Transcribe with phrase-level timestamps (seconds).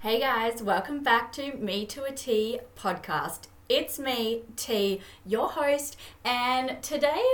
[0.00, 3.48] Hey guys, welcome back to Me to a T podcast.
[3.68, 7.24] It's me, T, your host, and today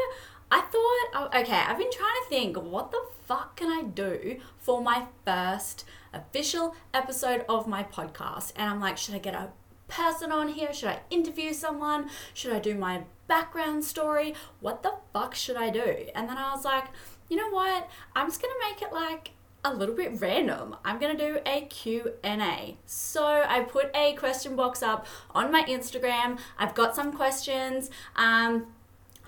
[0.51, 4.39] I thought, oh, okay, I've been trying to think what the fuck can I do
[4.57, 8.55] for my first official episode of my podcast?
[8.57, 9.51] And I'm like, should I get a
[9.89, 10.73] person on here?
[10.73, 12.09] Should I interview someone?
[12.33, 14.35] Should I do my background story?
[14.61, 16.07] What the fuck should I do?
[16.15, 16.87] And then I was like,
[17.29, 17.91] you know what?
[18.17, 19.33] I'm just gonna make it like
[19.65, 20.77] a little bit random.
[20.85, 22.77] I'm going to do a Q&A.
[22.87, 26.39] So I put a question box up on my Instagram.
[26.59, 27.91] I've got some questions.
[28.15, 28.67] Um,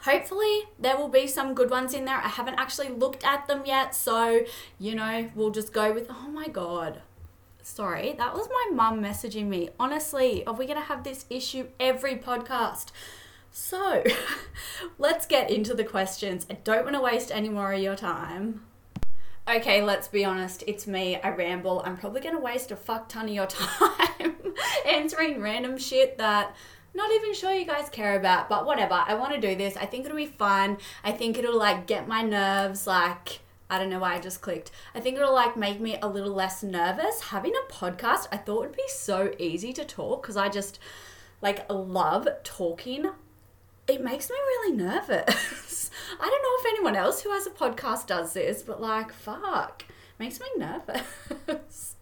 [0.02, 2.18] hopefully there will be some good ones in there.
[2.18, 4.42] I haven't actually looked at them yet, so
[4.78, 7.00] you know, we'll just go with oh my god.
[7.62, 9.70] Sorry, that was my mum messaging me.
[9.80, 12.90] Honestly, are we going to have this issue every podcast?
[13.50, 14.04] So,
[14.98, 16.46] let's get into the questions.
[16.48, 18.60] I don't want to waste any more of your time
[19.48, 21.16] okay, let's be honest, it's me.
[21.16, 21.82] I ramble.
[21.84, 24.36] I'm probably going to waste a fuck ton of your time
[24.86, 26.54] answering random shit that
[26.94, 28.94] not even sure you guys care about, but whatever.
[28.94, 29.76] I want to do this.
[29.76, 30.78] I think it'll be fun.
[31.04, 34.70] I think it'll like get my nerves like I don't know why I just clicked.
[34.94, 37.20] I think it'll like make me a little less nervous.
[37.20, 40.78] Having a podcast, I thought would be so easy to talk because I just
[41.42, 43.10] like love talking
[43.88, 45.90] it makes me really nervous.
[46.20, 49.84] I don't know if anyone else who has a podcast does this, but like, fuck,
[50.18, 51.04] makes me nervous.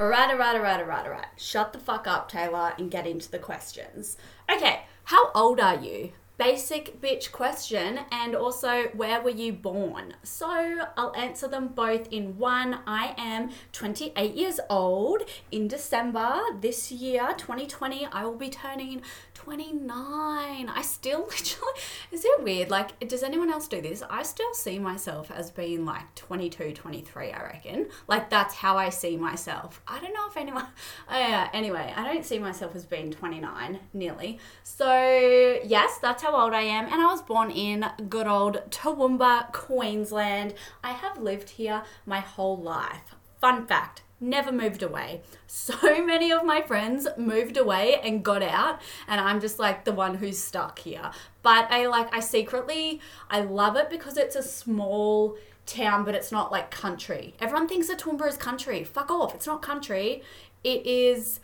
[0.00, 1.26] alright, alright, alright, alright, alright.
[1.36, 4.16] Shut the fuck up, Tayla, and get into the questions.
[4.50, 6.12] Okay, how old are you?
[6.38, 10.14] Basic bitch question and also where were you born?
[10.22, 10.48] So
[10.96, 12.80] I'll answer them both in one.
[12.86, 15.22] I am 28 years old.
[15.50, 19.02] In December this year, 2020, I will be turning
[19.34, 20.68] 29.
[20.68, 21.72] I still literally,
[22.12, 22.70] is it weird?
[22.70, 24.02] Like, does anyone else do this?
[24.08, 27.86] I still see myself as being like 22, 23, I reckon.
[28.08, 29.82] Like, that's how I see myself.
[29.86, 30.66] I don't know if anyone,
[31.10, 34.38] oh yeah, anyway, I don't see myself as being 29, nearly.
[34.62, 36.84] So, yes, that's how old I am.
[36.86, 40.54] And I was born in good old Toowoomba, Queensland.
[40.82, 43.14] I have lived here my whole life.
[43.40, 45.20] Fun fact never moved away.
[45.46, 45.74] So
[46.06, 50.14] many of my friends moved away and got out, and I'm just like the one
[50.14, 51.10] who's stuck here.
[51.42, 55.36] But I like, I secretly, I love it because it's a small
[55.66, 57.34] town, but it's not like country.
[57.40, 58.84] Everyone thinks that Toowoomba is country.
[58.84, 59.34] Fuck off.
[59.34, 60.22] It's not country.
[60.64, 61.40] It is,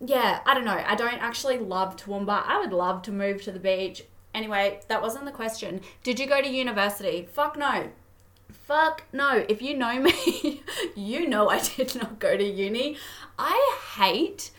[0.00, 0.82] yeah, I don't know.
[0.86, 2.44] I don't actually love Toowoomba.
[2.46, 4.04] I would love to move to the beach.
[4.34, 5.80] Anyway, that wasn't the question.
[6.02, 7.26] Did you go to university?
[7.32, 7.88] Fuck no.
[8.52, 9.46] Fuck no.
[9.48, 10.62] If you know me,
[10.94, 12.98] you know I did not go to uni.
[13.38, 14.50] I hate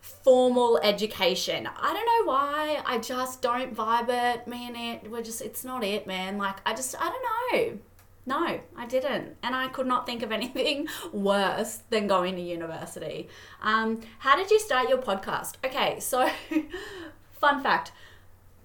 [0.00, 1.66] formal education.
[1.74, 2.82] I don't know why.
[2.84, 4.46] I just don't vibe it.
[4.46, 6.36] Me and it, we're just, it's not it, man.
[6.36, 7.78] Like, I just, I don't know.
[8.26, 9.36] No, I didn't.
[9.42, 13.28] And I could not think of anything worse than going to university.
[13.60, 15.56] Um, how did you start your podcast?
[15.64, 16.28] Okay, so
[17.40, 17.92] fun fact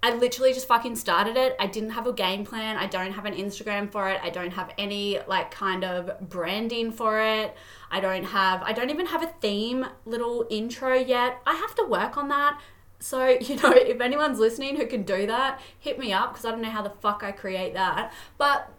[0.01, 1.55] I literally just fucking started it.
[1.59, 2.77] I didn't have a game plan.
[2.77, 4.19] I don't have an Instagram for it.
[4.23, 7.53] I don't have any like kind of branding for it.
[7.91, 11.41] I don't have I don't even have a theme little intro yet.
[11.45, 12.61] I have to work on that.
[12.99, 16.51] So, you know, if anyone's listening who can do that, hit me up because I
[16.51, 18.13] don't know how the fuck I create that.
[18.37, 18.71] But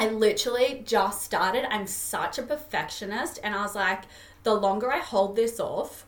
[0.00, 1.70] I literally just started.
[1.70, 4.04] I'm such a perfectionist and I was like
[4.44, 6.06] the longer I hold this off,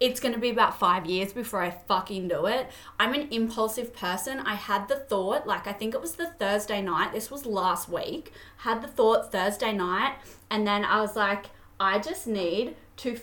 [0.00, 2.70] it's going to be about five years before I fucking do it.
[2.98, 4.40] I'm an impulsive person.
[4.40, 7.90] I had the thought, like, I think it was the Thursday night, this was last
[7.90, 10.14] week, had the thought Thursday night,
[10.48, 11.46] and then I was like,
[11.78, 13.22] I just need to f-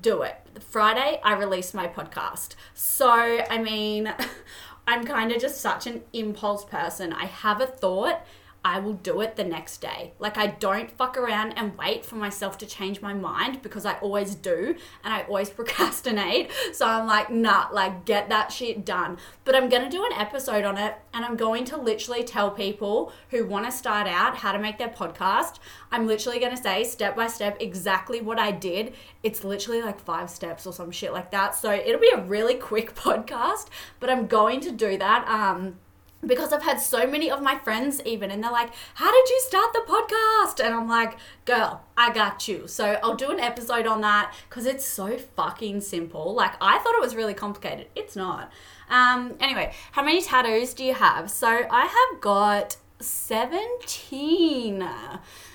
[0.00, 0.36] do it.
[0.60, 2.54] Friday, I released my podcast.
[2.72, 4.14] So, I mean,
[4.86, 7.12] I'm kind of just such an impulse person.
[7.12, 8.24] I have a thought
[8.64, 10.12] I will do it the next day.
[10.20, 13.94] Like, I don't fuck around and wait for myself to change my mind because I
[13.94, 16.50] always do and I always procrastinate.
[16.72, 19.18] So I'm like, nah, like, get that shit done.
[19.44, 23.12] But I'm gonna do an episode on it and I'm going to literally tell people
[23.30, 25.58] who wanna start out how to make their podcast.
[25.90, 28.94] I'm literally gonna say step by step exactly what I did.
[29.24, 31.56] It's literally like five steps or some shit like that.
[31.56, 33.66] So it'll be a really quick podcast,
[33.98, 35.26] but I'm going to do that.
[35.26, 35.78] Um,
[36.24, 39.40] because I've had so many of my friends even and they're like, How did you
[39.46, 40.64] start the podcast?
[40.64, 42.66] And I'm like, Girl, I got you.
[42.68, 46.34] So I'll do an episode on that because it's so fucking simple.
[46.34, 47.88] Like, I thought it was really complicated.
[47.94, 48.52] It's not.
[48.88, 51.30] Um, anyway, how many tattoos do you have?
[51.30, 54.88] So I have got 17.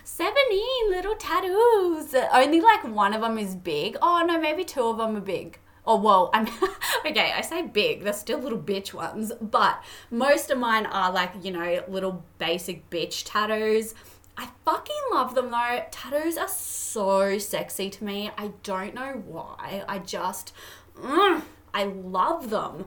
[0.03, 2.15] 17 little tattoos.
[2.33, 3.97] Only like one of them is big.
[4.01, 5.59] Oh, no, maybe two of them are big.
[5.89, 6.47] Oh, well, I'm
[7.05, 7.31] okay.
[7.33, 9.81] I say big, they're still little bitch ones, but
[10.11, 13.95] most of mine are like, you know, little basic bitch tattoos.
[14.37, 15.85] I fucking love them though.
[15.89, 18.31] Tattoos are so sexy to me.
[18.37, 19.85] I don't know why.
[19.87, 20.53] I just,
[20.99, 21.41] mm,
[21.73, 22.85] I love them.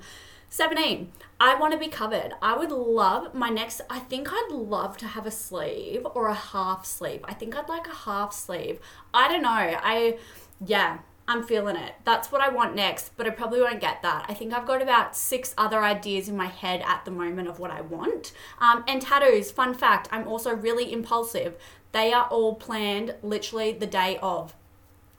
[0.50, 1.12] 17.
[1.38, 2.32] I want to be covered.
[2.42, 6.34] I would love my next, I think I'd love to have a sleeve or a
[6.34, 7.20] half sleeve.
[7.24, 8.78] I think I'd like a half sleeve.
[9.14, 9.48] I don't know.
[9.48, 10.18] I,
[10.64, 10.98] yeah,
[11.30, 11.94] I'm feeling it.
[12.02, 14.26] That's what I want next, but I probably won't get that.
[14.28, 17.60] I think I've got about six other ideas in my head at the moment of
[17.60, 18.32] what I want.
[18.60, 21.54] Um, and tattoos, fun fact, I'm also really impulsive.
[21.92, 24.56] They are all planned literally the day of.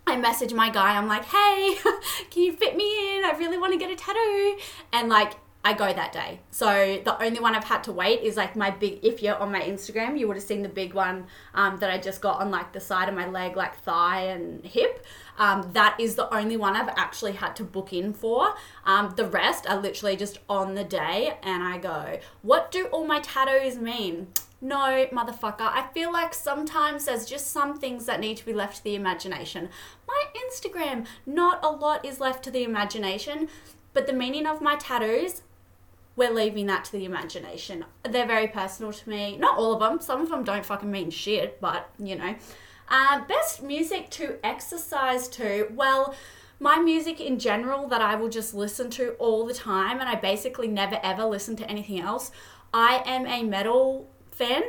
[0.05, 1.77] I message my guy, I'm like, hey,
[2.29, 3.23] can you fit me in?
[3.23, 4.57] I really want to get a tattoo.
[4.91, 6.39] And like, I go that day.
[6.49, 8.99] So the only one I've had to wait is like my big.
[9.03, 11.99] If you're on my Instagram, you would have seen the big one um, that I
[11.99, 15.05] just got on like the side of my leg, like thigh and hip.
[15.37, 18.55] Um, that is the only one I've actually had to book in for.
[18.85, 23.05] Um, the rest are literally just on the day, and I go, "What do all
[23.05, 24.27] my tattoos mean?"
[24.63, 25.61] No, motherfucker.
[25.61, 28.95] I feel like sometimes there's just some things that need to be left to the
[28.95, 29.69] imagination.
[30.07, 33.47] My Instagram, not a lot is left to the imagination,
[33.93, 35.41] but the meaning of my tattoos,
[36.15, 37.85] we're leaving that to the imagination.
[38.03, 39.37] They're very personal to me.
[39.37, 40.01] Not all of them.
[40.01, 42.35] Some of them don't fucking mean shit, but you know.
[42.89, 45.67] Uh, best music to exercise to.
[45.73, 46.13] Well,
[46.59, 50.15] my music in general that I will just listen to all the time, and I
[50.15, 52.31] basically never ever listen to anything else.
[52.73, 54.63] I am a metal fan.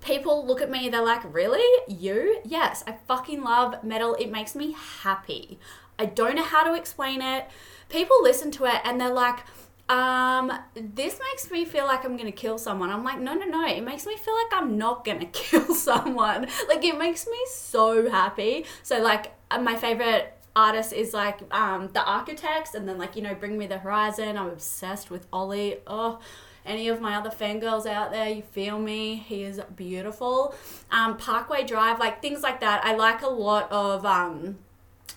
[0.00, 1.84] People look at me, they're like, Really?
[1.88, 2.40] You?
[2.44, 4.14] Yes, I fucking love metal.
[4.14, 5.58] It makes me happy.
[5.98, 7.46] I don't know how to explain it.
[7.88, 9.40] People listen to it and they're like,
[9.88, 12.90] um, this makes me feel like I'm gonna kill someone.
[12.90, 13.66] I'm like, no, no, no.
[13.66, 16.48] It makes me feel like I'm not gonna kill someone.
[16.68, 18.64] Like, it makes me so happy.
[18.82, 23.22] So, like, uh, my favorite artist is like um, the Architects, and then like you
[23.22, 24.36] know, Bring Me the Horizon.
[24.36, 25.76] I'm obsessed with Oli.
[25.86, 26.18] Oh,
[26.64, 29.16] any of my other fangirls out there, you feel me?
[29.16, 30.54] He is beautiful.
[30.90, 32.84] Um, Parkway Drive, like things like that.
[32.84, 34.58] I like a lot of, um,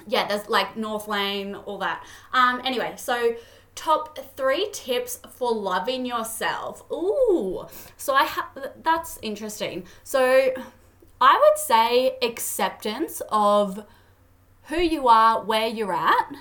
[0.07, 2.05] yeah, there's like North Lane, all that.
[2.33, 3.35] Um, anyway, so
[3.75, 6.83] top three tips for loving yourself.
[6.91, 7.65] Ooh,
[7.97, 9.85] so I have that's interesting.
[10.03, 10.51] So
[11.21, 13.85] I would say acceptance of
[14.63, 16.35] who you are, where you're at,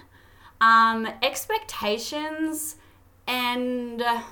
[0.60, 2.76] um, expectations,
[3.26, 4.02] and.
[4.02, 4.22] Uh,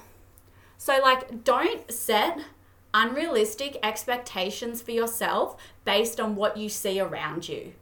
[0.78, 2.38] so, like, don't set
[2.94, 7.72] unrealistic expectations for yourself based on what you see around you.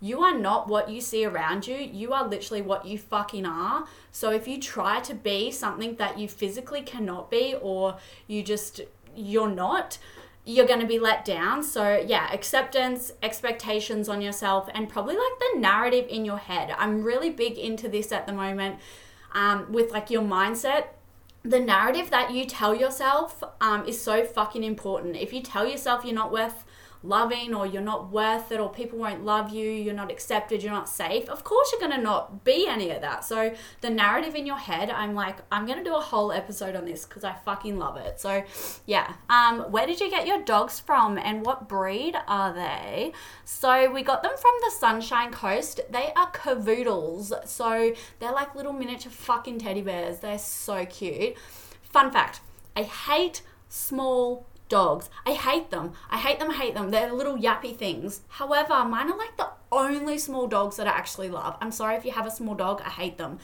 [0.00, 1.76] You are not what you see around you.
[1.76, 3.86] You are literally what you fucking are.
[4.10, 8.80] So if you try to be something that you physically cannot be or you just
[9.14, 9.98] you're not,
[10.44, 11.62] you're going to be let down.
[11.62, 16.74] So, yeah, acceptance, expectations on yourself, and probably like the narrative in your head.
[16.78, 18.78] I'm really big into this at the moment
[19.32, 20.86] um, with like your mindset
[21.42, 25.16] the narrative that you tell yourself um, is so fucking important.
[25.16, 26.64] If you tell yourself you're not worth
[27.02, 30.72] loving or you're not worth it or people won't love you, you're not accepted, you're
[30.72, 33.24] not safe, of course you're going to not be any of that.
[33.24, 36.76] So the narrative in your head, I'm like, I'm going to do a whole episode
[36.76, 38.20] on this because I fucking love it.
[38.20, 38.44] So
[38.86, 43.12] yeah, um, where did you get your dogs from and what breed are they?
[43.44, 45.80] So we got them from the Sunshine Coast.
[45.90, 47.46] They are cavoodles.
[47.46, 50.20] So they're like little miniature fucking teddy bears.
[50.20, 51.36] They're so cute.
[51.82, 52.40] Fun fact,
[52.76, 55.10] I hate small dogs.
[55.26, 55.92] I hate them.
[56.08, 56.90] I hate them, I hate them.
[56.90, 58.22] They're little yappy things.
[58.28, 61.58] However, mine are like the only small dogs that I actually love.
[61.60, 63.38] I'm sorry if you have a small dog, I hate them.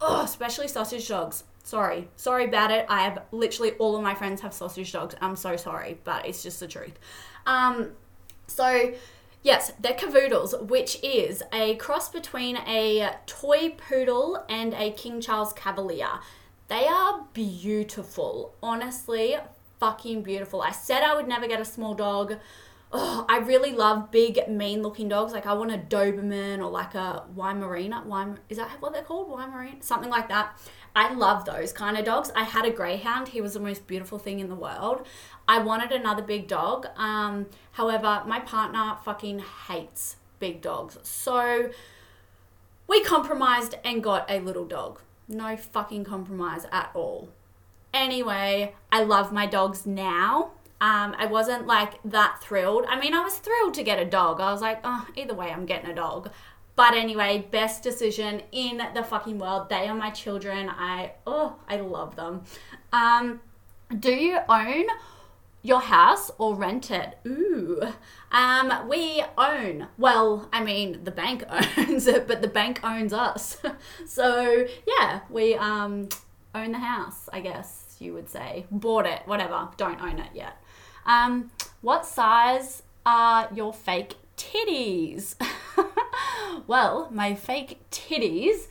[0.00, 1.44] Oh, especially sausage dogs.
[1.62, 2.08] Sorry.
[2.16, 2.86] Sorry about it.
[2.88, 5.14] I have literally all of my friends have sausage dogs.
[5.20, 6.98] I'm so sorry, but it's just the truth.
[7.46, 7.90] Um,
[8.46, 8.94] so
[9.42, 15.54] Yes, they're cavoodles, which is a cross between a toy poodle and a King Charles
[15.54, 16.20] Cavalier.
[16.68, 18.54] They are beautiful.
[18.62, 19.36] Honestly,
[19.80, 20.62] fucking beautiful.
[20.62, 22.36] I said I would never get a small dog.
[22.92, 25.32] Oh, I really love big, mean looking dogs.
[25.32, 28.04] Like I want a Doberman or like a Weimaraner.
[28.06, 29.30] Weim- is that what they're called?
[29.30, 29.82] Weimaraner?
[29.82, 30.58] Something like that.
[30.94, 32.32] I love those kind of dogs.
[32.34, 33.28] I had a greyhound.
[33.28, 35.06] He was the most beautiful thing in the world.
[35.46, 36.88] I wanted another big dog.
[36.96, 40.98] Um, however, my partner fucking hates big dogs.
[41.02, 41.70] So
[42.88, 45.00] we compromised and got a little dog.
[45.28, 47.28] No fucking compromise at all.
[47.92, 50.52] Anyway, I love my dogs now.
[50.80, 52.86] Um, I wasn't like that thrilled.
[52.88, 54.40] I mean, I was thrilled to get a dog.
[54.40, 56.30] I was like, oh, either way, I'm getting a dog.
[56.74, 59.68] But anyway, best decision in the fucking world.
[59.68, 60.70] They are my children.
[60.70, 62.44] I oh, I love them.
[62.92, 63.40] Um,
[63.98, 64.86] do you own
[65.62, 67.18] your house or rent it?
[67.26, 67.82] Ooh.
[68.32, 69.88] Um, we own.
[69.98, 71.44] Well, I mean, the bank
[71.76, 73.58] owns it, but the bank owns us.
[74.06, 76.08] so yeah, we um
[76.54, 78.66] own the house, I guess you would say.
[78.70, 79.68] Bought it, whatever.
[79.76, 80.56] Don't own it yet.
[81.06, 85.34] Um, What size are your fake titties?
[86.66, 88.66] well, my fake titties.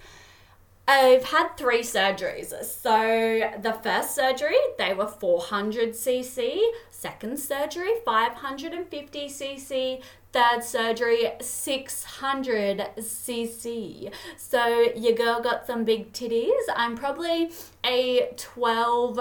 [0.88, 2.51] I've had three surgeries.
[2.63, 6.59] So, the first surgery, they were 400 cc.
[6.89, 10.01] Second surgery, 550 cc.
[10.31, 14.13] Third surgery, 600 cc.
[14.38, 16.62] So, your girl got some big titties.
[16.75, 17.51] I'm probably
[17.83, 19.19] a 12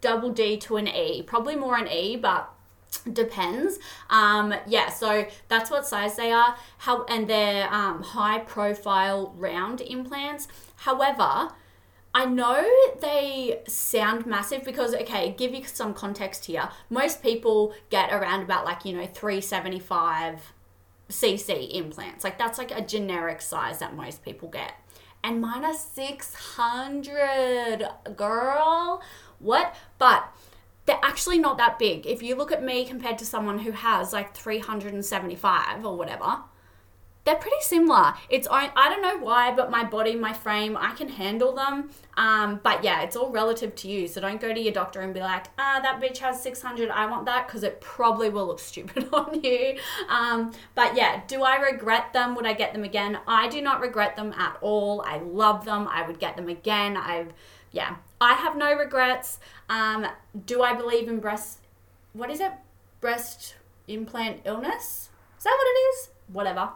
[0.00, 1.22] double D to an E.
[1.22, 2.50] Probably more an E, but
[3.12, 3.78] depends
[4.10, 9.80] um yeah so that's what size they are how and they're um high profile round
[9.80, 11.50] implants however
[12.12, 12.68] I know
[13.00, 16.68] they sound massive because okay, give you some context here.
[16.88, 20.52] Most people get around about like, you know, 375
[21.08, 22.24] cc implants.
[22.24, 24.72] Like that's like a generic size that most people get.
[25.22, 29.02] And mine are 600, girl.
[29.38, 29.76] What?
[29.98, 30.24] But
[30.86, 32.06] they're actually not that big.
[32.06, 36.38] If you look at me compared to someone who has like 375 or whatever,
[37.30, 38.14] they're pretty similar.
[38.28, 41.90] It's I, I don't know why, but my body, my frame, I can handle them.
[42.16, 44.08] Um, but yeah, it's all relative to you.
[44.08, 46.90] So don't go to your doctor and be like, ah, that bitch has 600.
[46.90, 49.78] I want that because it probably will look stupid on you.
[50.08, 52.34] Um, but yeah, do I regret them?
[52.34, 53.18] Would I get them again?
[53.28, 55.02] I do not regret them at all.
[55.06, 55.86] I love them.
[55.86, 56.96] I would get them again.
[56.96, 57.32] I've
[57.70, 59.38] yeah, I have no regrets.
[59.68, 60.04] Um,
[60.46, 61.60] do I believe in breast?
[62.12, 62.50] What is it?
[63.00, 63.54] Breast
[63.86, 65.10] implant illness?
[65.38, 66.10] Is that what it is?
[66.32, 66.70] Whatever.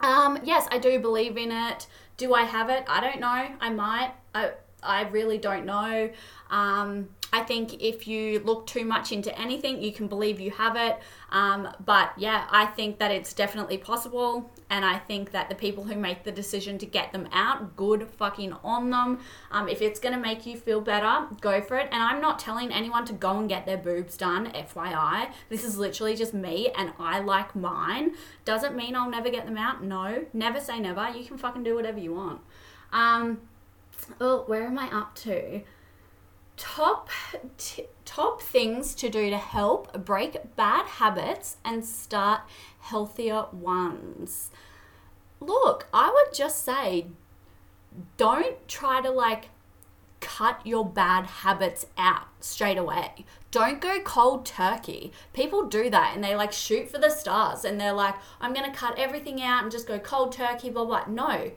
[0.00, 1.86] Um, yes, I do believe in it.
[2.16, 2.84] Do I have it?
[2.88, 3.48] I don't know.
[3.60, 4.12] I might.
[4.34, 6.10] I I really don't know.
[6.50, 10.76] Um, I think if you look too much into anything, you can believe you have
[10.76, 10.98] it.
[11.30, 14.50] Um, but yeah, I think that it's definitely possible.
[14.70, 18.08] And I think that the people who make the decision to get them out, good
[18.16, 19.20] fucking on them.
[19.50, 21.88] Um, if it's going to make you feel better, go for it.
[21.92, 25.30] And I'm not telling anyone to go and get their boobs done, FYI.
[25.50, 28.14] This is literally just me and I like mine.
[28.46, 29.84] Doesn't mean I'll never get them out.
[29.84, 31.10] No, never say never.
[31.10, 32.40] You can fucking do whatever you want.
[32.90, 33.42] Um,
[34.18, 35.62] oh, where am I up to?
[36.58, 37.08] Top
[37.56, 42.42] t- top things to do to help break bad habits and start
[42.80, 44.50] healthier ones.
[45.40, 47.06] Look, I would just say
[48.16, 49.50] don't try to like
[50.20, 53.24] cut your bad habits out straight away.
[53.50, 55.12] Don't go cold turkey.
[55.32, 58.74] People do that and they like shoot for the stars and they're like, I'm gonna
[58.74, 61.04] cut everything out and just go cold turkey, blah blah.
[61.06, 61.52] No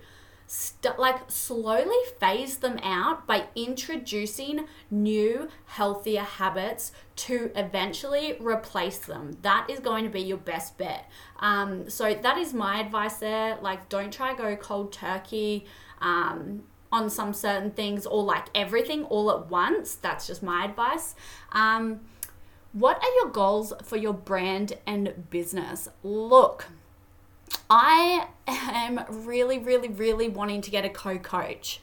[0.52, 9.38] st- like slowly phase them out by introducing new healthier habits to eventually replace them.
[9.44, 11.10] That is going to be your best bet.
[11.40, 13.60] Um, so that is my advice there.
[13.62, 15.66] Like don't try go cold turkey
[16.02, 19.96] um, on some certain things or like everything all at once.
[19.96, 21.16] That's just my advice.
[21.54, 22.02] Um,
[22.74, 25.88] what are your goals for your brand and business?
[26.04, 26.66] Look
[27.70, 31.82] I am really, really, really wanting to get a co coach.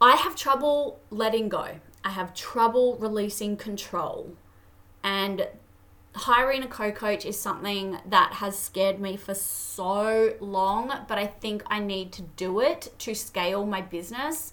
[0.00, 4.34] I have trouble letting go, I have trouble releasing control.
[5.02, 5.48] And
[6.14, 11.26] hiring a co coach is something that has scared me for so long, but I
[11.26, 14.52] think I need to do it to scale my business.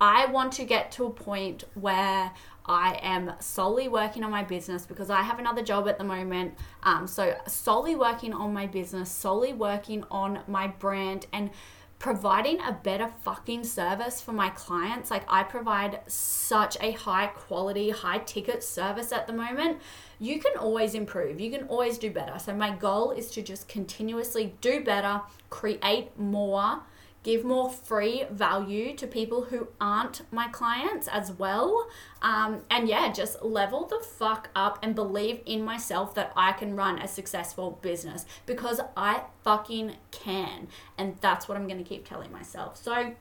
[0.00, 2.32] I want to get to a point where
[2.70, 6.54] I am solely working on my business because I have another job at the moment.
[6.84, 11.50] Um, so, solely working on my business, solely working on my brand, and
[11.98, 15.10] providing a better fucking service for my clients.
[15.10, 19.78] Like, I provide such a high quality, high ticket service at the moment.
[20.20, 22.38] You can always improve, you can always do better.
[22.38, 26.82] So, my goal is to just continuously do better, create more
[27.22, 31.88] give more free value to people who aren't my clients as well.
[32.22, 36.76] Um, and yeah, just level the fuck up and believe in myself that I can
[36.76, 40.68] run a successful business because I fucking can.
[40.96, 42.76] And that's what I'm going to keep telling myself.
[42.76, 43.14] So,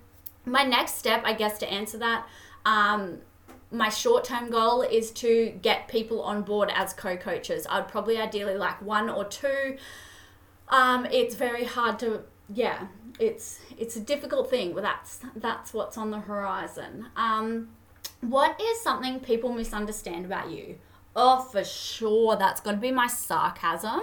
[0.45, 2.25] my next step, I guess, to answer that,
[2.65, 3.19] um,
[3.71, 7.67] my short term goal is to get people on board as co coaches.
[7.69, 9.77] I'd probably ideally like one or two.
[10.69, 12.21] Um, it's very hard to,
[12.53, 12.87] yeah,
[13.19, 17.07] it's it's a difficult thing, but that's that's what's on the horizon.
[17.15, 17.69] Um,
[18.21, 20.77] what is something people misunderstand about you?
[21.15, 24.01] Oh, for sure, that's to be my sarcasm.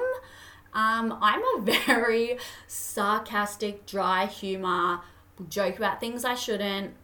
[0.73, 5.01] Um, I'm a very sarcastic, dry humor,
[5.49, 6.95] joke about things I shouldn't.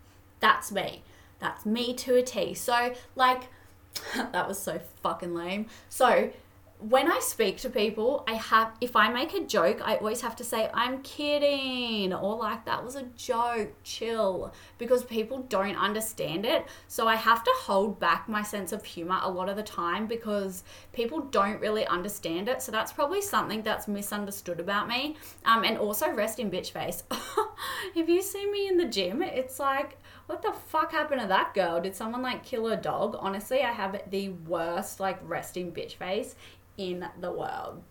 [0.41, 1.03] That's me.
[1.39, 2.55] That's me to a T.
[2.55, 3.49] So, like,
[4.15, 5.67] that was so fucking lame.
[5.89, 6.31] So,
[6.89, 10.35] when I speak to people, I have if I make a joke, I always have
[10.37, 16.45] to say I'm kidding or like that was a joke, chill, because people don't understand
[16.45, 16.67] it.
[16.89, 20.07] So I have to hold back my sense of humor a lot of the time
[20.07, 22.63] because people don't really understand it.
[22.63, 25.17] So that's probably something that's misunderstood about me.
[25.45, 27.05] Um, and also rest in bitch face.
[27.95, 31.53] if you see me in the gym, it's like what the fuck happened to that
[31.53, 31.81] girl?
[31.81, 33.17] Did someone like kill a dog?
[33.19, 36.35] Honestly, I have the worst like resting bitch face
[36.77, 37.83] in the world.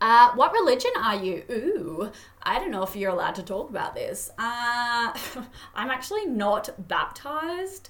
[0.00, 1.42] Uh, what religion are you?
[1.50, 2.10] Ooh,
[2.42, 4.30] I don't know if you're allowed to talk about this.
[4.38, 5.12] Uh,
[5.74, 7.88] I'm actually not baptized.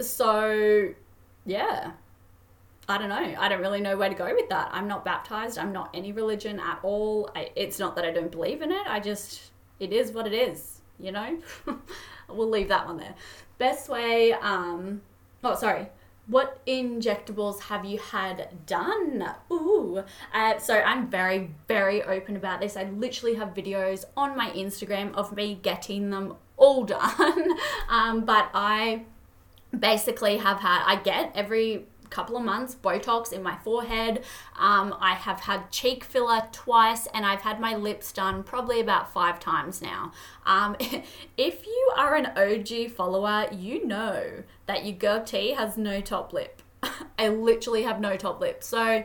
[0.00, 0.94] So,
[1.44, 1.92] yeah.
[2.88, 3.34] I don't know.
[3.38, 4.70] I don't really know where to go with that.
[4.72, 5.58] I'm not baptized.
[5.58, 7.30] I'm not any religion at all.
[7.34, 8.86] I, it's not that I don't believe in it.
[8.86, 9.50] I just,
[9.80, 11.38] it is what it is, you know?
[12.28, 13.14] we'll leave that one there.
[13.58, 15.00] Best way, um,
[15.42, 15.88] oh, sorry
[16.26, 19.34] what injectables have you had done?
[19.52, 20.02] Ooh.
[20.32, 22.76] Uh, so I'm very, very open about this.
[22.76, 27.58] I literally have videos on my Instagram of me getting them all done.
[27.88, 29.04] um, but I
[29.78, 34.24] basically have had, I get every couple of months Botox in my forehead.
[34.56, 39.12] Um, I have had cheek filler twice, and I've had my lips done probably about
[39.12, 40.12] five times now.
[40.46, 40.76] Um,
[41.36, 46.32] if you are an OG follower, you know that your girl T has no top
[46.32, 46.62] lip.
[47.18, 48.62] I literally have no top lip.
[48.62, 49.04] So,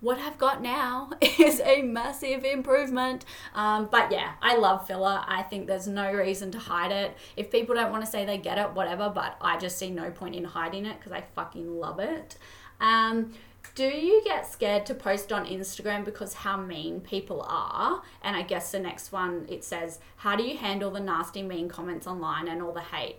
[0.00, 3.24] what I've got now is a massive improvement.
[3.54, 5.22] Um, but yeah, I love filler.
[5.26, 7.16] I think there's no reason to hide it.
[7.36, 10.10] If people don't want to say they get it, whatever, but I just see no
[10.10, 12.36] point in hiding it because I fucking love it.
[12.80, 13.32] Um,
[13.74, 18.02] do you get scared to post on Instagram because how mean people are?
[18.22, 21.68] And I guess the next one it says, How do you handle the nasty, mean
[21.68, 23.16] comments online and all the hate?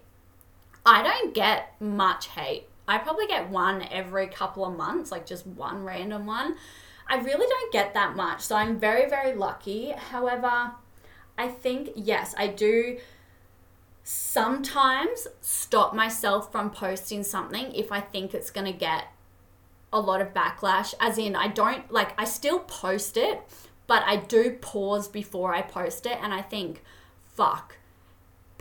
[0.85, 2.67] I don't get much hate.
[2.87, 6.55] I probably get one every couple of months, like just one random one.
[7.07, 9.91] I really don't get that much, so I'm very, very lucky.
[9.91, 10.71] However,
[11.37, 12.97] I think, yes, I do
[14.03, 19.05] sometimes stop myself from posting something if I think it's going to get
[19.93, 20.93] a lot of backlash.
[20.99, 23.41] As in, I don't like, I still post it,
[23.87, 26.81] but I do pause before I post it and I think,
[27.35, 27.77] fuck,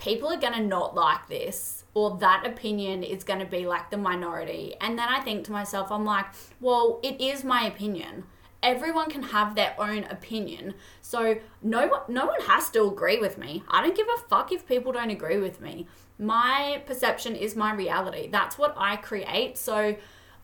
[0.01, 3.91] people are going to not like this or that opinion is going to be like
[3.91, 4.75] the minority.
[4.81, 6.27] And then I think to myself, I'm like,
[6.61, 8.25] well, it is my opinion.
[8.63, 10.75] Everyone can have their own opinion.
[11.03, 13.63] So no one, no one has to agree with me.
[13.69, 15.87] I don't give a fuck if people don't agree with me.
[16.19, 18.29] My perception is my reality.
[18.31, 19.57] That's what I create.
[19.57, 19.97] So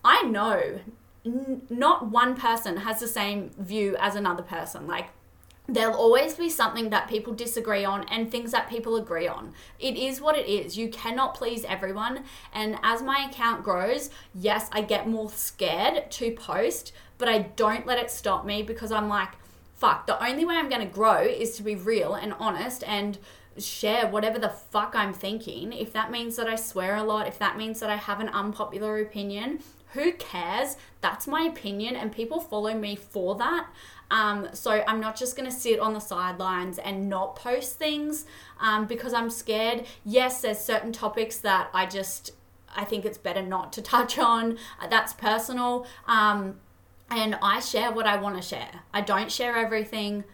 [0.03, 0.79] I know
[1.25, 4.87] n- not one person has the same view as another person.
[4.87, 5.09] Like
[5.67, 9.53] there'll always be something that people disagree on and things that people agree on.
[9.79, 10.77] It is what it is.
[10.77, 12.23] You cannot please everyone.
[12.53, 17.85] And as my account grows, yes, I get more scared to post, but I don't
[17.85, 19.29] let it stop me because I'm like,
[19.75, 23.17] fuck, the only way I'm going to grow is to be real and honest and
[23.57, 25.73] share whatever the fuck I'm thinking.
[25.73, 28.29] If that means that I swear a lot, if that means that I have an
[28.29, 29.59] unpopular opinion,
[29.93, 30.77] who cares?
[31.01, 33.67] That's my opinion, and people follow me for that.
[34.09, 38.25] Um, so I'm not just going to sit on the sidelines and not post things
[38.59, 39.85] um, because I'm scared.
[40.05, 42.31] Yes, there's certain topics that I just
[42.75, 44.57] I think it's better not to touch on.
[44.89, 45.85] That's personal.
[46.07, 46.59] Um,
[47.09, 48.81] and I share what I want to share.
[48.93, 50.25] I don't share everything,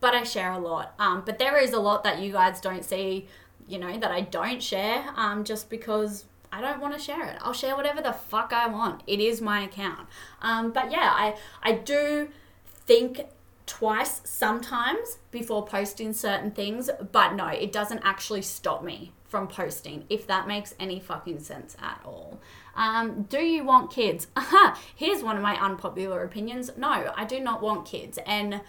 [0.00, 0.94] but I share a lot.
[0.98, 3.26] Um, but there is a lot that you guys don't see,
[3.66, 7.38] you know, that I don't share um, just because I don't want to share it.
[7.40, 9.02] I'll share whatever the fuck I want.
[9.06, 10.06] It is my account.
[10.42, 12.28] Um, but yeah, I, I do
[12.64, 13.22] think
[13.66, 20.04] twice sometimes before posting certain things, but no, it doesn't actually stop me from posting,
[20.10, 22.38] if that makes any fucking sense at all.
[22.76, 24.26] Um, do you want kids?
[24.36, 26.70] Aha, here's one of my unpopular opinions.
[26.76, 28.18] No, I do not want kids.
[28.26, 28.60] And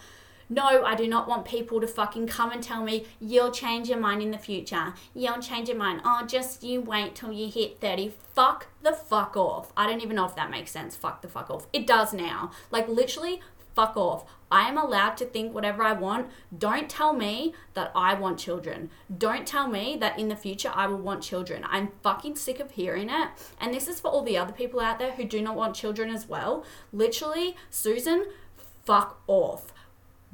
[0.48, 3.98] no, I do not want people to fucking come and tell me you'll change your
[3.98, 4.94] mind in the future.
[5.14, 6.02] You'll change your mind.
[6.04, 8.12] Oh, just you wait till you hit 30.
[8.34, 9.72] Fuck the fuck off.
[9.76, 10.96] I don't even know if that makes sense.
[10.96, 11.66] Fuck the fuck off.
[11.72, 12.50] It does now.
[12.70, 13.40] Like, literally,
[13.74, 14.24] fuck off.
[14.50, 16.28] I am allowed to think whatever I want.
[16.56, 18.90] Don't tell me that I want children.
[19.16, 21.64] Don't tell me that in the future I will want children.
[21.66, 23.30] I'm fucking sick of hearing it.
[23.60, 26.08] And this is for all the other people out there who do not want children
[26.08, 26.64] as well.
[26.92, 28.26] Literally, Susan,
[28.84, 29.72] fuck off.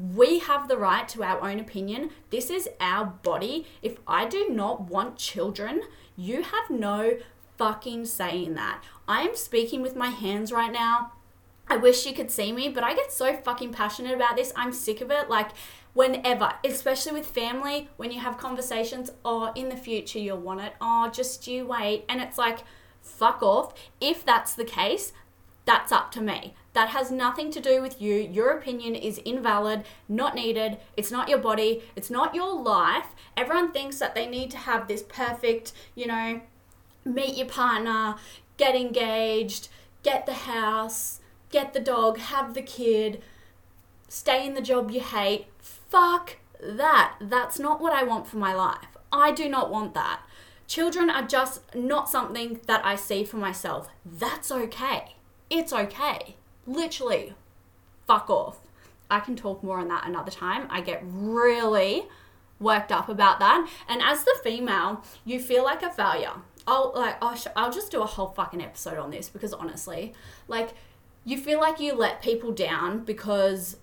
[0.01, 2.11] We have the right to our own opinion.
[2.31, 3.67] This is our body.
[3.83, 5.83] If I do not want children,
[6.17, 7.19] you have no
[7.59, 8.83] fucking say in that.
[9.07, 11.13] I am speaking with my hands right now
[11.71, 14.53] I wish you could see me, but I get so fucking passionate about this.
[14.57, 15.31] I'm sick of it.
[15.31, 15.51] Like,
[15.95, 20.73] whenever, especially with family, when you have conversations, oh, in the future you'll want it.
[20.81, 22.05] Oh, just you wait.
[22.09, 22.65] And it's like,
[23.03, 23.73] fuck off.
[24.01, 25.13] If that's the case,
[25.65, 26.55] That's up to me.
[26.73, 28.15] That has nothing to do with you.
[28.15, 30.79] Your opinion is invalid, not needed.
[30.97, 33.07] It's not your body, it's not your life.
[33.37, 36.41] Everyone thinks that they need to have this perfect, you know,
[37.05, 38.17] meet your partner,
[38.57, 39.69] get engaged,
[40.03, 41.21] get the house,
[41.51, 43.23] get the dog, have the kid,
[44.09, 45.47] stay in the job you hate.
[45.59, 47.17] Fuck that.
[47.21, 48.87] That's not what I want for my life.
[49.13, 50.21] I do not want that.
[50.67, 53.89] Children are just not something that I see for myself.
[54.05, 55.17] That's okay.
[55.51, 56.37] It's okay.
[56.67, 57.35] Literally,
[58.07, 58.59] fuck off.
[59.11, 60.69] I can talk more on that another time.
[60.71, 62.05] I get really
[62.61, 63.69] worked up about that.
[63.89, 66.35] And as the female, you feel like a failure.
[66.67, 70.13] I'll like sh- I'll just do a whole fucking episode on this because honestly,
[70.47, 70.75] like
[71.25, 73.77] you feel like you let people down because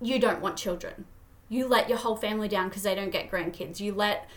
[0.00, 1.06] you don't want children.
[1.48, 3.80] You let your whole family down because they don't get grandkids.
[3.80, 4.28] You let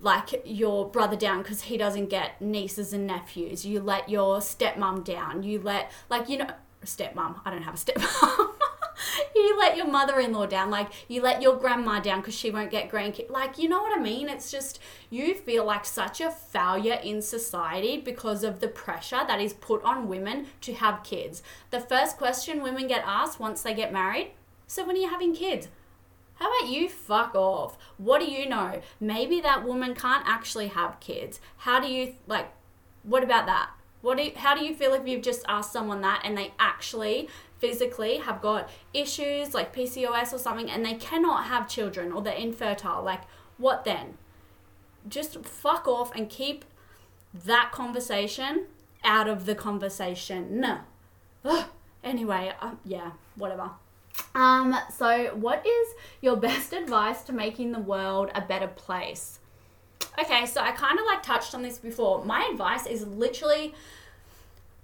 [0.00, 3.64] like your brother down because he doesn't get nieces and nephews.
[3.64, 5.42] You let your stepmom down.
[5.42, 6.50] You let like you know
[6.84, 7.40] stepmom.
[7.44, 8.50] I don't have a stepmom.
[9.34, 10.70] you let your mother-in-law down.
[10.70, 13.30] Like you let your grandma down because she won't get grandkids.
[13.30, 14.28] Like you know what I mean?
[14.28, 19.40] It's just you feel like such a failure in society because of the pressure that
[19.40, 21.42] is put on women to have kids.
[21.70, 24.32] The first question women get asked once they get married.
[24.66, 25.68] So when are you having kids?
[26.40, 27.76] How about you fuck off?
[27.98, 28.80] What do you know?
[28.98, 31.38] Maybe that woman can't actually have kids.
[31.58, 32.50] How do you like
[33.02, 33.70] what about that?
[34.00, 36.54] What do you, how do you feel if you've just asked someone that and they
[36.58, 42.22] actually physically have got issues like PCOS or something and they cannot have children or
[42.22, 43.02] they're infertile?
[43.02, 43.22] Like
[43.58, 44.16] what then?
[45.06, 46.64] Just fuck off and keep
[47.34, 48.66] that conversation
[49.04, 50.64] out of the conversation.
[51.44, 51.66] Ugh.
[52.02, 53.72] Anyway, uh, yeah, whatever.
[54.34, 59.40] Um, so, what is your best advice to making the world a better place?
[60.18, 62.24] Okay, so I kind of like touched on this before.
[62.24, 63.74] My advice is literally,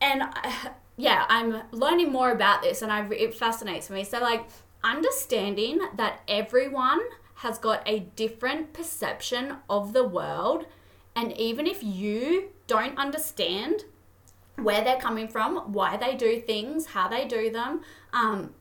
[0.01, 0.53] and uh,
[0.97, 4.05] yeah, I'm learning more about this, and I, it fascinates me.
[4.05, 4.47] So, like,
[4.83, 7.01] understanding that everyone
[7.37, 10.67] has got a different perception of the world,
[11.15, 13.85] and even if you don't understand
[14.57, 18.55] where they're coming from, why they do things, how they do them, um,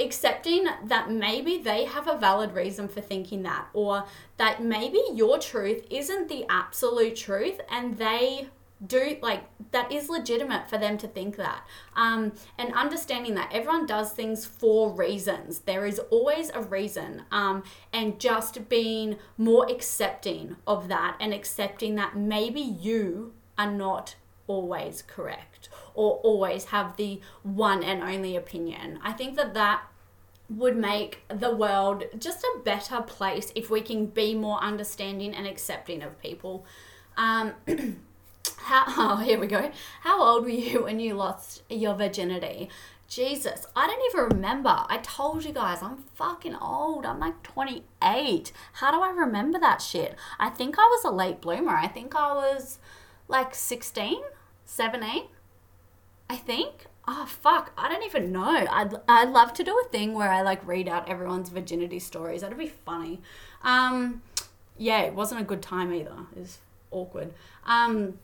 [0.00, 4.04] accepting that maybe they have a valid reason for thinking that, or
[4.36, 8.48] that maybe your truth isn't the absolute truth and they
[8.86, 11.66] do like that is legitimate for them to think that.
[11.94, 15.60] Um, and understanding that everyone does things for reasons.
[15.60, 21.94] There is always a reason um, and just being more accepting of that and accepting
[21.96, 28.98] that maybe you are not always correct or always have the one and only opinion.
[29.02, 29.82] I think that that
[30.50, 35.46] would make the world just a better place if we can be more understanding and
[35.46, 36.66] accepting of people.
[37.16, 37.54] Um,
[38.56, 39.70] how, oh, here we go.
[40.00, 42.68] How old were you when you lost your virginity?
[43.08, 44.84] Jesus, I don't even remember.
[44.88, 47.04] I told you guys, I'm fucking old.
[47.04, 48.52] I'm like 28.
[48.74, 50.14] How do I remember that shit?
[50.38, 51.74] I think I was a late bloomer.
[51.74, 52.78] I think I was
[53.26, 54.22] like 16,
[54.64, 55.24] 17.
[56.28, 58.66] I think oh fuck i don't even know.
[58.70, 62.42] I'd, I'd love to do a thing where i like read out everyone's virginity stories.
[62.42, 63.20] That'd be funny.
[63.62, 64.22] Um
[64.78, 66.16] yeah it wasn't a good time either.
[66.36, 66.58] It was
[66.90, 67.32] awkward.
[67.66, 68.18] Um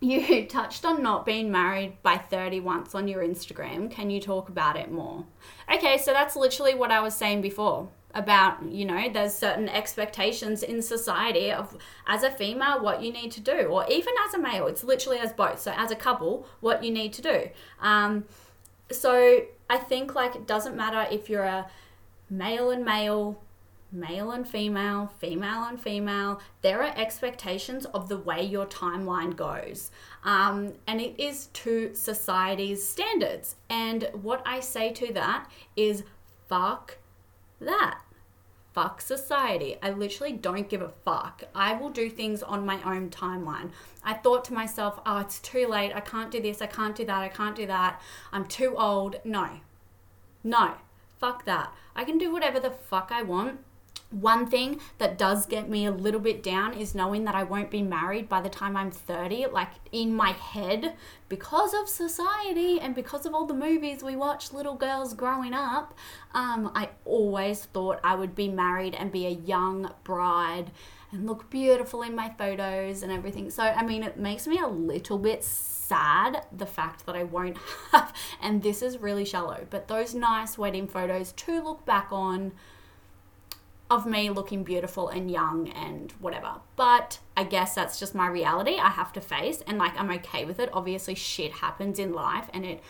[0.00, 3.90] you touched on not being married by 30 once on your instagram.
[3.90, 5.24] Can you talk about it more?
[5.72, 10.62] Okay so that's literally what i was saying before about you know there's certain expectations
[10.62, 14.38] in society of as a female what you need to do or even as a
[14.38, 15.60] male it's literally as both.
[15.60, 17.48] So as a couple what you need to do.
[17.80, 18.24] Um,
[18.92, 21.66] so i think like it doesn't matter if you're a
[22.28, 23.40] male and male
[23.90, 29.90] male and female female and female there are expectations of the way your timeline goes.
[30.24, 33.56] Um, and it is to society's standards.
[33.68, 36.04] And what i say to that is
[36.48, 36.96] fuck
[37.64, 38.00] that.
[38.72, 39.76] Fuck society.
[39.82, 41.42] I literally don't give a fuck.
[41.54, 43.70] I will do things on my own timeline.
[44.02, 45.92] I thought to myself, oh, it's too late.
[45.94, 46.62] I can't do this.
[46.62, 47.20] I can't do that.
[47.20, 48.00] I can't do that.
[48.32, 49.16] I'm too old.
[49.24, 49.60] No.
[50.42, 50.74] No.
[51.18, 51.72] Fuck that.
[51.94, 53.60] I can do whatever the fuck I want
[54.12, 57.70] one thing that does get me a little bit down is knowing that I won't
[57.70, 59.46] be married by the time I'm 30.
[59.46, 60.94] Like in my head,
[61.28, 65.94] because of society and because of all the movies we watch little girls growing up,
[66.34, 70.70] um, I always thought I would be married and be a young bride
[71.10, 73.50] and look beautiful in my photos and everything.
[73.50, 77.58] So, I mean, it makes me a little bit sad the fact that I won't
[77.92, 82.52] have, and this is really shallow, but those nice wedding photos to look back on
[83.94, 86.54] of me looking beautiful and young and whatever.
[86.76, 90.44] But I guess that's just my reality I have to face and like I'm okay
[90.44, 90.70] with it.
[90.72, 92.80] Obviously shit happens in life and it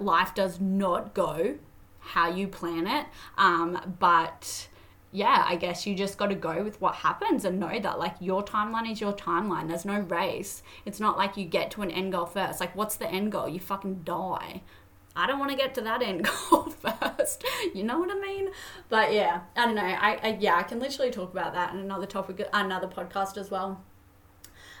[0.00, 1.56] life does not go
[1.98, 3.06] how you plan it.
[3.38, 4.68] Um, but
[5.14, 8.16] yeah, I guess you just got to go with what happens and know that like
[8.20, 9.68] your timeline is your timeline.
[9.68, 10.62] There's no race.
[10.84, 12.58] It's not like you get to an end goal first.
[12.58, 13.48] Like, what's the end goal?
[13.48, 14.62] You fucking die.
[15.16, 17.44] I don't want to get to that end goal first.
[17.74, 18.48] You know what I mean?
[18.88, 19.82] But yeah, I don't know.
[19.82, 23.50] I, I yeah, I can literally talk about that in another topic, another podcast as
[23.50, 23.80] well.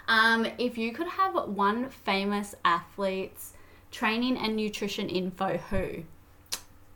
[0.06, 3.54] Um, if you could have one famous athlete's
[3.90, 6.02] training and nutrition info, who?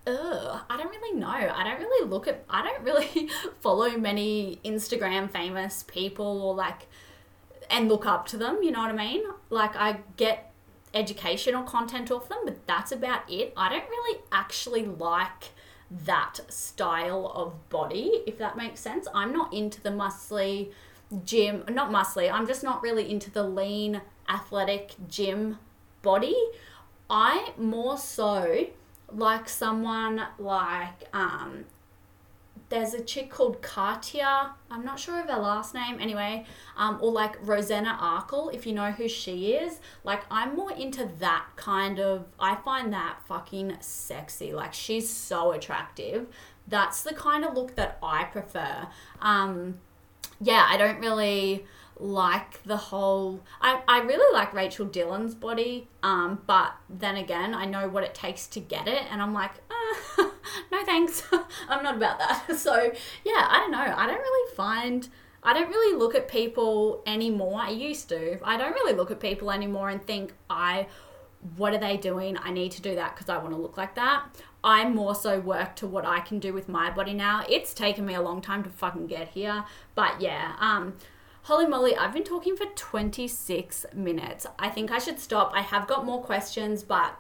[0.07, 1.29] Ugh, I don't really know.
[1.29, 2.44] I don't really look at.
[2.51, 6.87] I don't really follow many Instagram famous people or like,
[7.70, 8.62] and look up to them.
[8.62, 9.22] You know what I mean?
[9.51, 10.47] Like I get
[10.94, 13.53] educational content off them, but that's about it.
[13.57, 15.51] I don't really actually like
[16.05, 19.09] that style of body, if that makes sense.
[19.14, 20.72] I'm not into the muscly
[21.24, 25.59] gym, not muscly, I'm just not really into the lean, athletic gym
[26.03, 26.37] body.
[27.09, 28.66] I more so
[29.11, 31.64] like someone like um,
[32.68, 34.52] there's a chick called Katya.
[34.70, 36.44] I'm not sure of her last name anyway.
[36.76, 39.81] Um, or like Rosanna Arkle, if you know who she is.
[40.04, 42.26] Like, I'm more into that kind of.
[42.38, 44.52] I find that fucking sexy.
[44.52, 46.26] Like, she's so attractive.
[46.66, 48.88] That's the kind of look that I prefer.
[49.22, 49.78] Um,
[50.40, 51.64] yeah, I don't really
[52.00, 57.64] like the whole I, I really like Rachel Dillon's body um but then again I
[57.64, 60.24] know what it takes to get it and I'm like uh,
[60.72, 61.22] no thanks.
[61.68, 62.44] I'm not about that.
[62.56, 62.92] So
[63.24, 63.78] yeah I don't know.
[63.78, 65.08] I don't really find
[65.42, 67.61] I don't really look at people anymore.
[67.61, 68.38] I used to.
[68.44, 70.87] I don't really look at people anymore and think I
[71.56, 72.37] what are they doing?
[72.42, 74.24] I need to do that because I want to look like that.
[74.64, 77.44] I more so work to what I can do with my body now.
[77.48, 80.94] It's taken me a long time to fucking get here but yeah um
[81.48, 84.46] Holy moly, I've been talking for 26 minutes.
[84.58, 85.50] I think I should stop.
[85.54, 87.18] I have got more questions, but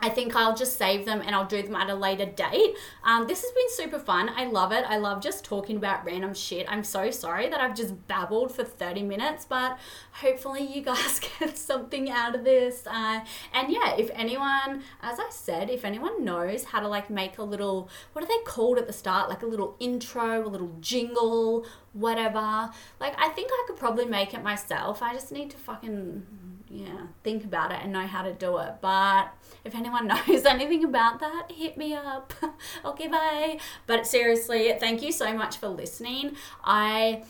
[0.00, 2.76] I think I'll just save them and I'll do them at a later date.
[3.04, 4.28] Um, this has been super fun.
[4.36, 4.84] I love it.
[4.86, 6.66] I love just talking about random shit.
[6.68, 9.78] I'm so sorry that I've just babbled for 30 minutes, but
[10.12, 12.86] hopefully you guys get something out of this.
[12.86, 13.20] Uh,
[13.54, 17.42] and yeah, if anyone, as I said, if anyone knows how to like make a
[17.42, 19.30] little, what are they called at the start?
[19.30, 22.70] Like a little intro, a little jingle, whatever.
[23.00, 25.02] Like I think I could probably make it myself.
[25.02, 26.26] I just need to fucking
[26.74, 28.74] yeah, think about it and know how to do it.
[28.80, 29.28] But
[29.64, 32.32] if anyone knows anything about that, hit me up.
[32.84, 33.58] okay, bye.
[33.86, 36.34] But seriously, thank you so much for listening.
[36.64, 37.22] I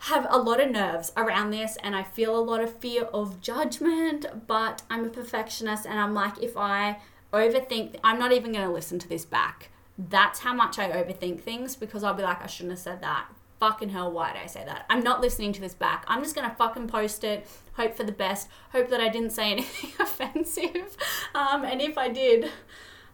[0.00, 3.40] have a lot of nerves around this and I feel a lot of fear of
[3.40, 6.98] judgment, but I'm a perfectionist and I'm like, if I
[7.32, 9.70] overthink, I'm not even going to listen to this back.
[9.96, 13.26] That's how much I overthink things because I'll be like, I shouldn't have said that
[13.60, 14.86] fucking hell, why did I say that?
[14.90, 16.04] I'm not listening to this back.
[16.08, 19.52] I'm just gonna fucking post it, hope for the best, hope that I didn't say
[19.52, 20.96] anything offensive.
[21.34, 22.50] Um, and if I did,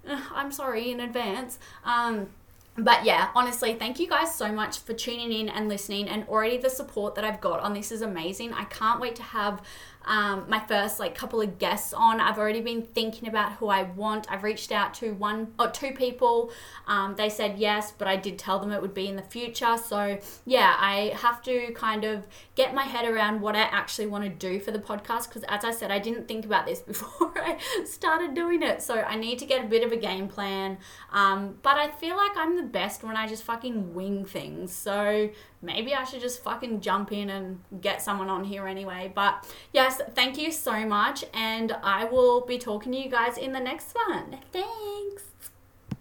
[0.35, 1.59] I'm sorry in advance.
[1.85, 2.29] Um,
[2.77, 6.09] but yeah, honestly, thank you guys so much for tuning in and listening.
[6.09, 8.53] And already the support that I've got on this is amazing.
[8.53, 9.63] I can't wait to have
[10.05, 12.21] um, my first like couple of guests on.
[12.21, 14.31] I've already been thinking about who I want.
[14.31, 16.53] I've reached out to one or two people.
[16.87, 19.77] Um, they said yes, but I did tell them it would be in the future.
[19.77, 24.25] So yeah, I have to kind of get my head around what I actually want
[24.25, 27.33] to do for the podcast because as I said, I didn't think about this before
[27.37, 28.83] I started doing it.
[28.83, 30.79] So I need to get a bit of a game plan.
[31.13, 34.73] Um, but I feel like I'm the best when I just fucking wing things.
[34.73, 35.31] So
[35.63, 39.13] maybe I should just fucking jump in and get someone on here anyway.
[39.15, 39.47] But
[39.91, 41.25] yes, thank you so much.
[41.35, 44.39] And I will be talking to you guys in the next one.
[44.53, 45.30] Thanks.